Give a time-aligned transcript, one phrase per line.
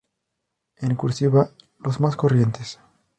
[0.77, 2.79] En "cursiva", los más corrientes.